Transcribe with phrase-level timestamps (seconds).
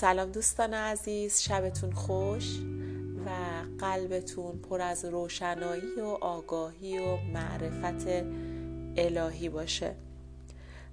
[0.00, 2.58] سلام دوستان عزیز شبتون خوش
[3.26, 3.30] و
[3.78, 8.06] قلبتون پر از روشنایی و آگاهی و معرفت
[8.96, 9.94] الهی باشه.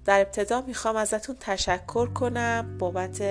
[0.05, 3.21] در ابتدا می‌خوام ازتون تشکر کنم بابت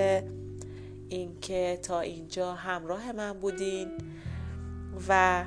[1.09, 3.91] اینکه تا اینجا همراه من بودین
[5.07, 5.43] و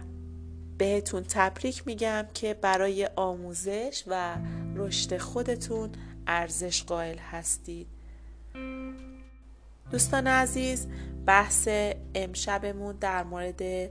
[0.79, 4.37] بهتون تبریک میگم که برای آموزش و
[4.77, 5.91] رشد خودتون
[6.27, 7.98] ارزش قائل هستید.
[9.91, 10.87] دوستان عزیز
[11.27, 11.69] بحث
[12.15, 13.91] امشبمون در مورد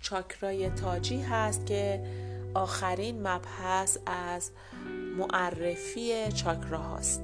[0.00, 2.02] چاکرای تاجی هست که
[2.54, 4.50] آخرین مبحث از
[5.18, 7.22] معرفی چاکرا هاست.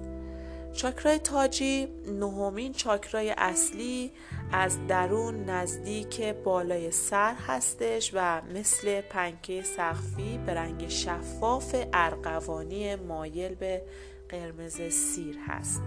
[0.73, 4.13] چاکرای تاجی نهمین چاکرای اصلی
[4.53, 13.55] از درون نزدیک بالای سر هستش و مثل پنکه سقفی به رنگ شفاف ارغوانی مایل
[13.55, 13.83] به
[14.29, 15.83] قرمز سیر هست.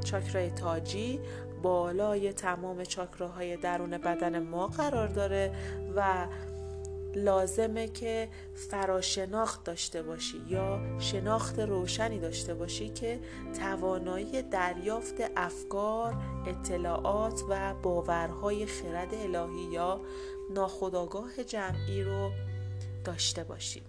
[0.00, 1.20] چاکرای تاجی
[1.62, 5.52] بالای تمام چاکراهای درون بدن ما قرار داره
[5.96, 6.26] و
[7.14, 8.28] لازمه که
[8.70, 13.20] فراشناخت داشته باشی یا شناخت روشنی داشته باشی که
[13.58, 20.00] توانایی دریافت افکار، اطلاعات و باورهای خرد الهی یا
[20.54, 22.30] ناخودآگاه جمعی رو
[23.04, 23.82] داشته باشی.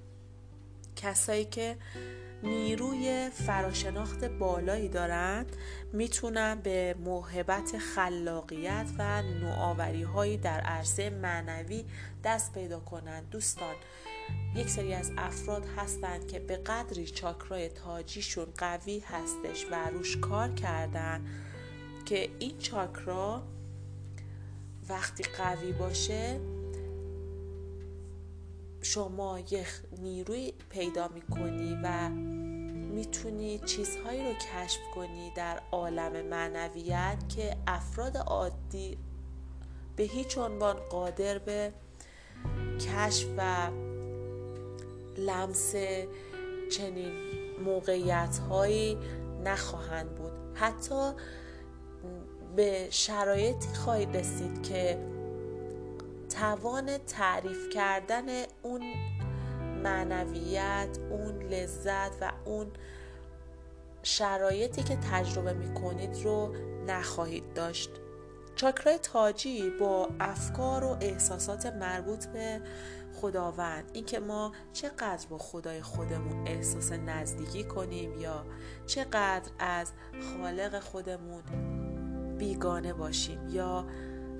[0.96, 1.78] کسایی که
[2.44, 5.56] نیروی فراشناخت بالایی دارند.
[5.94, 11.86] می‌تونن به موهبت خلاقیت و نوآوری هایی در عرصه معنوی
[12.24, 13.30] دست پیدا کنند.
[13.30, 13.76] دوستان
[14.56, 20.50] یک سری از افراد هستند که به قدری چاکرای تاجیشون قوی هستش و روش کار
[20.50, 21.26] کردن
[22.06, 23.44] که این چاکرا
[24.90, 26.40] وقتی قوی باشه
[28.82, 37.58] شما یک نیروی پیدا می‌کنی و می‌تونی چیزهایی رو کشف کنی در عالم معنویت که
[37.68, 38.98] افراد عادی
[39.96, 41.74] به هیچ عنوان قادر به
[42.80, 43.70] کشف و
[45.18, 45.76] لمس
[46.72, 47.12] چنین
[47.66, 48.98] موقعیت هایی
[49.44, 50.32] نخواهند بود.
[50.54, 51.12] حتی
[52.56, 54.98] به شرایطی خواهید رسید که
[56.34, 58.26] توان تعریف کردن
[58.62, 58.82] اون
[59.84, 62.72] معنویت اون لذت و اون
[64.04, 66.56] شرایطی که تجربه می کنید رو
[66.88, 67.90] نخواهید داشت.
[68.56, 72.62] چاکرای تاجی با افکار و احساسات مربوط به
[73.22, 78.46] خداوند اینکه ما چقدر با خدای خودمون احساس نزدیکی کنیم یا
[78.86, 81.44] چقدر از خالق خودمون
[82.38, 83.86] بیگانه باشیم یا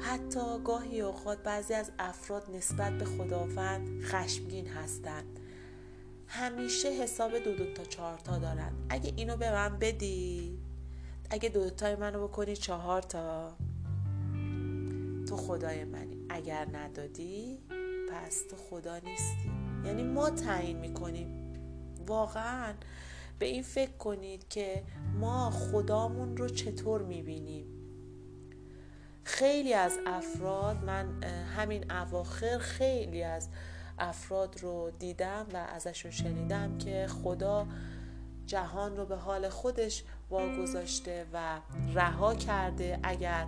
[0.02, 5.40] حتی گاهی اوقات بعضی از افراد نسبت به خداوند خشمگین هستند.
[6.28, 8.74] همیشه حساب دو دو تا چهار تا دارن.
[8.90, 10.58] اگه اینو به من بدی
[11.30, 13.56] اگه دو, دو تای منو بکنی چهار تا.
[15.30, 16.26] تو خدای منی.
[16.30, 17.60] اگر ندادی
[18.12, 19.52] پس تو خدا نیستی.
[19.86, 21.54] یعنی ما تعیین می‌کنیم.
[22.08, 22.74] واقعا
[23.40, 24.84] به این فکر کنید که
[25.20, 27.81] ما خدامون رو چطور می‌بینیم؟
[29.32, 31.24] خیلی از افراد من
[31.58, 33.48] همین اواخر خیلی از
[34.00, 37.68] افراد رو دیدم و ازشون شنیدم که خدا
[38.46, 41.60] جهان رو به حال خودش واگذاشته و
[41.94, 43.00] رها کرده.
[43.04, 43.48] اگر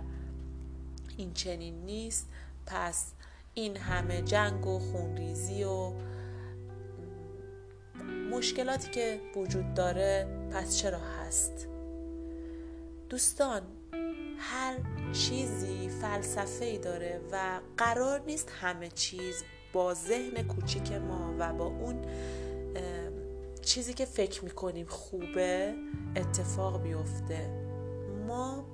[1.16, 2.28] این چنین نیست
[2.66, 3.12] پس
[3.54, 5.92] این همه جنگ و خونریزی و
[8.30, 11.68] مشکلاتی که وجود داره پس چرا هست؟
[13.08, 13.62] دوستان
[14.50, 14.76] هر
[15.12, 21.64] چیزی فلسفه ای داره و قرار نیست همه چیز با ذهن کوچیک ما و با
[21.64, 22.02] اون
[23.62, 25.74] چیزی که فکر می‌کنیم خوبه
[26.16, 27.50] اتفاق بیفته.
[28.26, 28.64] ما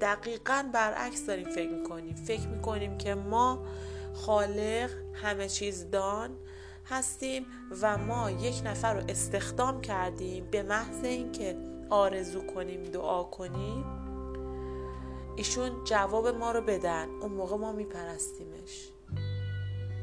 [0.00, 2.14] دقیقا برعکس داریم فکر می‌کنیم.
[2.14, 3.66] فکر می‌کنیم که ما
[4.14, 6.30] خالق همه چیز دان
[6.86, 7.46] هستیم
[7.82, 11.56] و ما یک نفر رو استخدام کردیم به محض اینکه
[11.90, 14.01] آرزو کنیم دعا کنیم.
[15.36, 17.08] ایشون جواب ما رو بدن.
[17.08, 18.88] اون موقع ما میپرستیمش.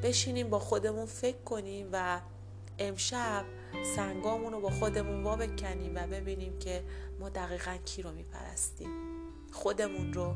[0.04, 2.22] بشینیم با خودمون فکر کنیم و
[2.80, 3.46] امشب
[3.96, 6.84] سنگامون رو با خودمون وا بکنیم و ببینیم که
[7.20, 8.90] ما دقیقا کی رو میپرستیم.
[9.52, 10.36] خودمون رو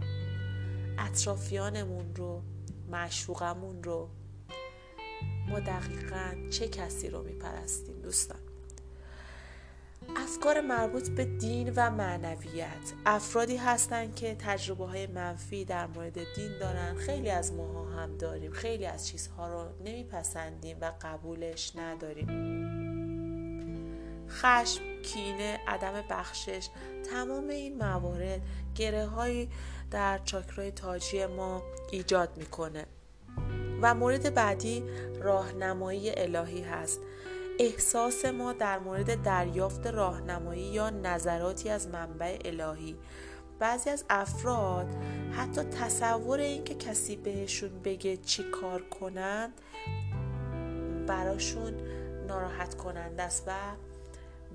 [1.00, 2.42] اطرافیانمون رو
[2.92, 4.10] معشوقمون رو.
[5.50, 8.40] ما دقیقا چه کسی رو میپرستیم دوستان؟
[10.16, 12.94] افکار مربوط به دین و معنویت.
[13.06, 16.96] افرادی هستند که تجربه های منفی در مورد دین دارن.
[16.96, 18.52] خیلی از ماها هم داریم.
[18.52, 22.28] خیلی از چیزها رو نمیپسندیم و قبولش نداریم.
[24.30, 26.70] خشم کینه عدم بخشش
[27.12, 28.42] تمام این موارد
[28.76, 29.50] گره هایی
[29.92, 32.86] در چاکرای تاجی ما ایجاد می‌کنه.
[33.82, 34.84] و مورد بعدی
[35.22, 37.00] راهنمایی الهی هست.
[37.60, 42.96] احساس ما در مورد دریافت راهنمایی یا نظراتی از منبع الهی.
[43.60, 44.88] بعضی از افراد
[45.32, 49.62] حتی تصور اینکه کسی بهشون بگه چی کار کنند
[51.08, 51.74] براشون
[52.28, 53.52] ناراحت کننده است و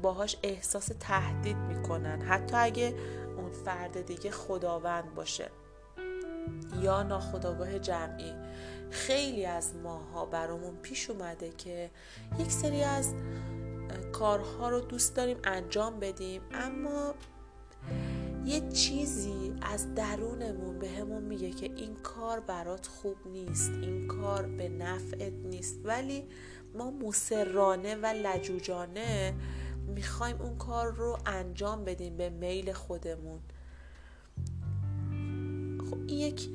[0.03, 2.23] باهاش احساس تهدید می‌کنن.
[2.23, 2.95] حتی اگه
[3.37, 5.51] اون فرد دیگه خداوند باشه
[6.83, 8.33] یا ناخداگاه جمعی.
[8.91, 11.91] خیلی از ماها برامون پیش اومده که
[12.39, 13.15] یک سری از
[14.13, 17.15] کارها رو دوست داریم انجام بدیم اما
[18.45, 24.47] یه چیزی از درونمون به همون میگه که این کار برات خوب نیست این کار
[24.47, 25.79] به نفعت نیست.
[25.85, 26.25] ولی
[26.75, 29.35] ما مسررانه و لجوجانه
[29.95, 33.41] می‌خوایم اون کار رو انجام بدیم به میل خودمون.
[35.91, 36.49] خب این یک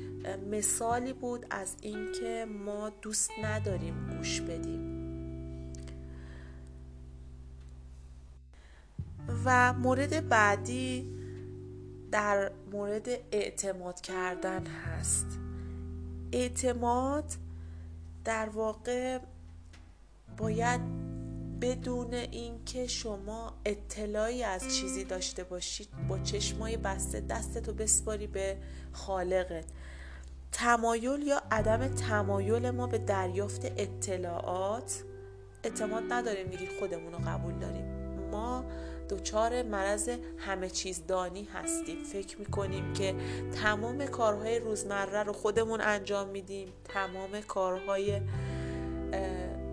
[0.50, 4.94] مثالی بود از اینکه ما دوست نداریم گوش بدیم.
[9.44, 11.10] و مورد بعدی
[12.10, 15.26] در مورد اعتماد کردن هست.
[16.32, 17.24] اعتماد
[18.24, 19.18] در واقع
[20.36, 20.80] باید
[21.60, 28.56] بدون اینکه شما اطلاعی از چیزی داشته باشید با چشمای بسته دستتو بسپاری به
[28.92, 29.64] خالقت.
[30.54, 35.02] تمایل یا عدم تمایل ما به دریافت اطلاعات
[35.64, 37.84] اعتماد نداریم میگی خودمون رو قبول داریم.
[38.30, 38.64] ما
[39.10, 42.04] دچار مرض همه چیز دانی هستیم.
[42.04, 43.14] فکر می‌کنیم که
[43.62, 46.68] تمام کارهای روزمره رو خودمون انجام میدیم.
[46.84, 48.20] تمام کارهای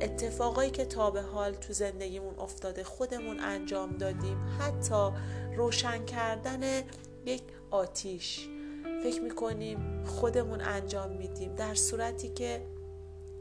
[0.02, 4.38] اتفاقایی که تا به حال تو زندگیمون افتاده خودمون انجام دادیم.
[4.60, 5.10] حتی
[5.56, 6.84] روشن کردن
[7.26, 8.48] یک آتیش.
[9.04, 11.56] فکر می‌کنیم خودمون انجام میدیم.
[11.56, 12.62] در صورتی که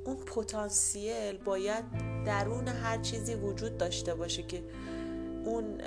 [0.04, 1.84] اون پتانسیل باید
[2.24, 4.62] درون هر چیزی وجود داشته باشه که
[5.44, 5.82] اون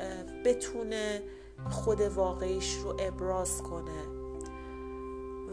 [0.45, 1.21] بتونه
[1.69, 4.23] خود واقعیش رو ابراز کنه.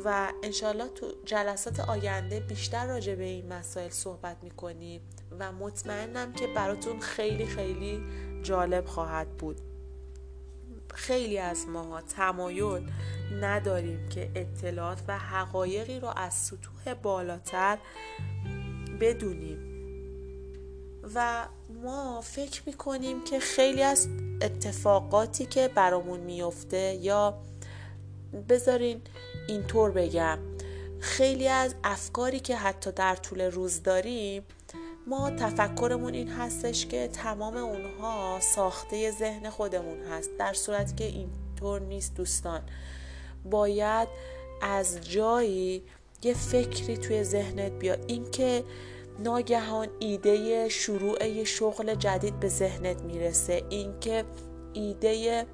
[0.05, 5.00] و انشالله تو جلسات آینده بیشتر راجع به این مسائل صحبت می‌کنیم
[5.38, 8.03] و مطمئنم که براتون خیلی خیلی
[8.43, 9.61] جالب خواهد بود.
[10.94, 12.82] خیلی از ماها تمایل
[13.40, 17.78] نداریم که اطلاعات و حقایقی را از سطوح بالاتر
[19.00, 19.70] بدونیم.
[21.14, 21.46] و
[21.82, 24.08] ما فکر می‌کنیم که خیلی از
[24.42, 27.38] اتفاقاتی که برامون میفته یا
[28.48, 29.00] بذارین
[29.48, 30.38] اینطور بگم
[31.00, 34.43] خیلی از افکاری که حتی در طول روز داریم
[35.06, 41.81] ما تفکرمون این هستش که تمام اونها ساخته ذهن خودمون هست در صورت که اینطور
[41.81, 42.61] نیست دوستان.
[43.50, 44.08] باید
[44.62, 45.82] از جایی
[46.23, 48.64] یه فکری توی ذهنت بیا اینکه
[49.19, 53.62] ناگهان ایده شروع یه شغل جدید به ذهنت می‌رسه.
[53.70, 54.25] اینکه
[54.73, 55.46] ایده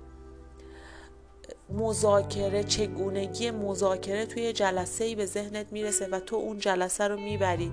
[1.71, 7.73] مذاکره چگونگی مذاکره توی جلسه ای به ذهنت می‌رسه و تو اون جلسه رو می‌بری.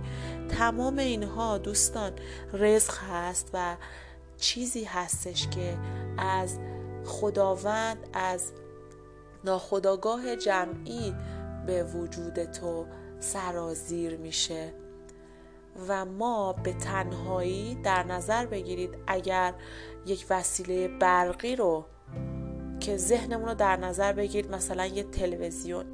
[0.49, 2.11] تمام اینها دوستان
[2.53, 3.77] رزق هست و
[4.37, 5.77] چیزی هستش که
[6.17, 6.59] از
[7.05, 8.51] خداوند از
[9.43, 11.15] ناخداگاه جمعی
[11.65, 12.85] به وجود تو
[13.19, 14.73] سرازیر میشه.
[15.87, 19.53] و ما به تنهایی در نظر بگیرید اگر
[20.05, 21.85] یک وسیله برقی رو
[22.83, 25.85] که ذهنمون رو در نظر بگیرید مثلا یه تلویزیون.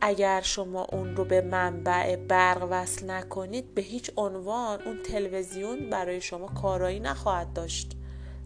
[0.00, 6.20] اگر شما اون رو به منبع برق وصل نکنید به هیچ عنوان اون تلویزیون برای
[6.20, 7.96] شما کارایی نخواهد داشت.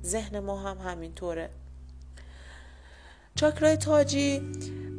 [0.04, 1.50] ذهن ما هم همینطوره.
[3.34, 4.42] چاکرای تاجی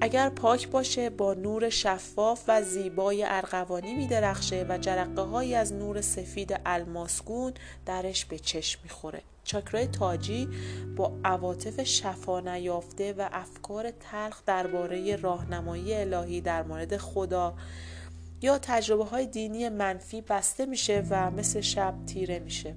[0.01, 6.01] اگر پاک باشه با نور شفاف و زیبای ارغوانی میدرخشه و جرقه هایی از نور
[6.01, 7.53] سفید الماسگون
[7.85, 9.21] درش به چشم می‌خوره.
[9.43, 10.47] چاکرای تاجی
[10.95, 17.53] با عواطف شفا نیافته و افکار تلخ درباره راهنمایی الهی در مورد خدا
[18.41, 22.75] یا تجربه های دینی منفی بسته میشه و مثل شب تیره میشه.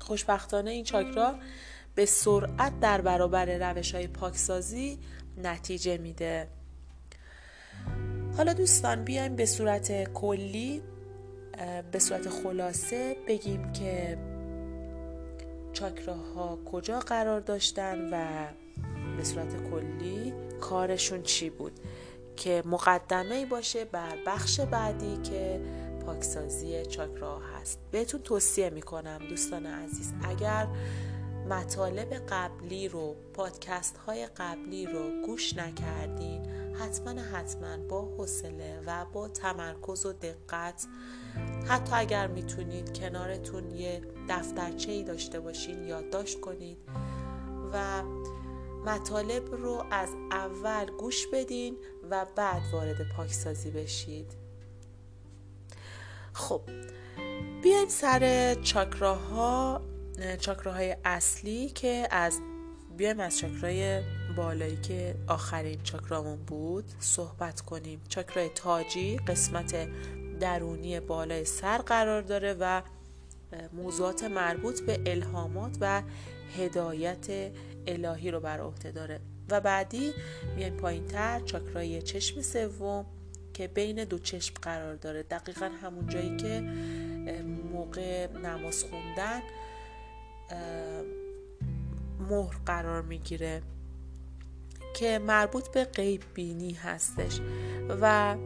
[0.00, 1.34] خوشبختانه این چاکرا
[1.94, 4.98] به سرعت در برابر روش های پاکسازی
[5.46, 6.48] نتیجه میده.
[8.36, 10.82] حالا دوستان بیایم به صورت کلی
[11.92, 14.18] به صورت خلاصه بگیم که
[15.72, 18.46] چاکراها کجا قرار داشتن و
[19.16, 21.80] به صورت کلی کارشون چی بود.
[22.36, 25.60] که مقدمه باشه بر بخش بعدی که
[26.06, 27.78] پاکسازی چاکرا هست.
[27.90, 30.66] بهتون توصیه می‌کنم دوستان عزیز اگر
[31.48, 39.28] مطالب قبلی رو پادکست های قبلی رو گوش نکردین حتما حتما با حوصله و با
[39.28, 40.86] تمرکز و دقت.
[41.68, 46.78] حتی اگر می‌تونید کنارتون یه دفترچه ای داشته باشین یادداشت کنید
[47.72, 48.02] و
[48.86, 51.76] مطالب رو از اول گوش بدین
[52.10, 54.32] و بعد وارد پاکسازی بشید.
[56.32, 56.60] خب
[57.62, 59.82] بیایم سر چاکراها.
[60.40, 62.40] چاکراهای اصلی که از
[62.96, 64.02] بیایم از چاکرای
[64.36, 68.00] بالایی که آخرین چاکرامون بود صحبت کنیم.
[68.08, 69.88] چاکرای تاجی قسمت
[70.40, 72.82] درونی بالای سر قرار داره و
[73.72, 76.02] موضوعات مربوط به الهامات و
[76.56, 77.26] هدایت
[77.86, 79.20] الهی رو بر عهده داره.
[79.50, 80.12] و بعدی
[80.56, 83.06] میایم پایین تر چاکرای چشم سوم
[83.54, 85.22] که بین دو چشم قرار داره.
[85.22, 86.60] دقیقا همون جایی که
[87.72, 89.42] موقع نماز خوندن
[92.30, 93.62] مهر قرار می‌گیره
[94.94, 97.40] که مربوط به غیب بینی هستش.
[98.00, 98.36] و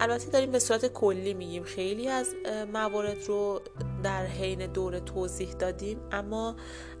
[0.00, 2.34] البته داریم به صورت کلی میگیم خیلی از
[2.72, 3.60] موارد رو
[4.02, 6.56] در حین دوره توضیح دادیم اما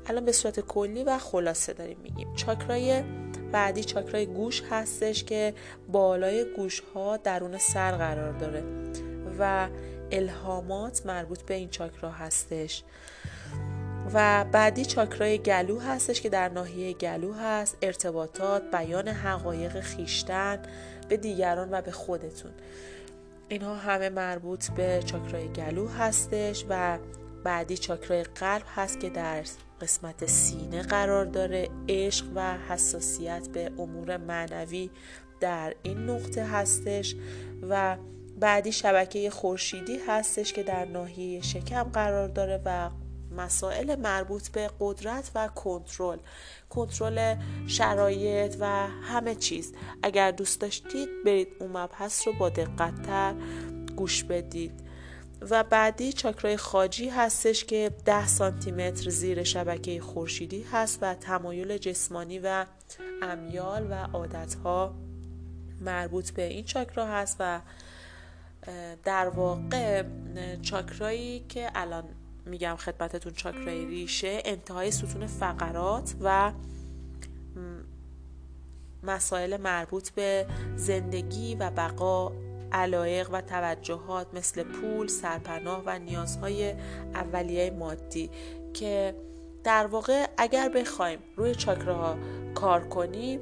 [0.06, 2.34] الان به صورت کلی و خلاصه داریم میگیم.
[2.34, 3.02] چاکرای
[3.52, 5.54] بعدی چاکرای گوش هستش که
[5.88, 8.64] بالای گوش ها درون سر قرار داره
[9.38, 9.68] و
[10.12, 12.82] الهامات مربوط به این چاکرا هستش.
[14.12, 20.62] و بعدی چاکرای گلو هستش که در ناحیه گلو هست ارتباطات بیان حقایق خیشتن
[21.08, 22.50] به دیگران و به خودتون.
[23.48, 26.98] اینها همه مربوط به چاکرای گلو هستش و
[27.44, 29.44] بعدی چاکرای قلب هست که در
[29.80, 31.68] قسمت سینه قرار داره.
[31.88, 34.90] عشق و حساسیت به امور معنوی
[35.40, 37.16] در این نقطه هستش
[37.68, 37.96] و
[38.40, 42.90] بعدی شبکه خورشیدی هستش که در ناحیه شکم قرار داره و
[43.36, 46.18] مسائل مربوط به قدرت و کنترل
[46.68, 47.36] کنترل
[47.66, 48.66] شرایط و
[49.02, 49.72] همه چیز.
[50.02, 53.34] اگر دوست داشتید برید اون مبحث رو با دقتتر
[53.96, 54.84] گوش بدید.
[55.50, 61.78] و بعدی چاکرای خاجی هستش که 10 سانتی متر زیر شبکه خورشیدی هست و تمایل
[61.78, 62.66] جسمانی و
[63.22, 64.94] امیال و عادتها
[65.80, 67.60] مربوط به این چاکرا هست و
[69.04, 70.04] در واقع
[70.62, 72.04] چاکرایی که الان
[72.46, 76.52] میگم خدمتتون چاکرای ریشه انتهای ستون فقرات و
[79.02, 80.46] مسائل مربوط به
[80.76, 82.32] زندگی و بقا
[82.72, 86.74] علایق و توجهات مثل پول، سرپناه و نیازهای
[87.14, 88.30] اولیه مادی
[88.74, 89.14] که
[89.64, 92.16] در واقع اگر بخوایم روی چاکراها
[92.54, 93.40] کار کنیم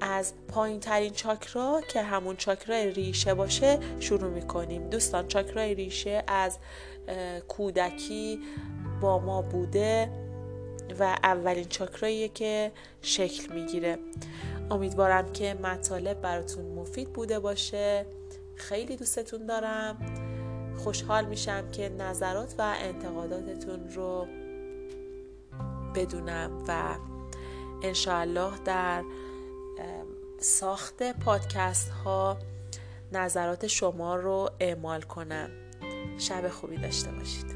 [0.00, 4.90] از پایین ترین چاکرا که همون چاکرای ریشه باشه شروع می‌کنیم.
[4.90, 6.58] دوستان چاکرای ریشه از
[7.48, 8.40] کودکی
[9.00, 10.10] با ما بوده
[11.00, 12.72] و اولین چاکراییه که
[13.02, 13.98] شکل می‌گیره.
[14.70, 18.06] امیدوارم که مطالب براتون مفید بوده باشه.
[18.56, 19.96] خیلی دوستتون دارم.
[20.76, 24.26] خوشحال میشم که نظرات و انتقاداتتون رو
[25.94, 26.94] بدونم و
[27.82, 29.02] انشاءالله در
[30.38, 32.38] ساخت پادکست ها
[33.12, 35.50] نظرات شما رو اعمال کنم
[36.18, 37.55] شب خوبی داشته باشید.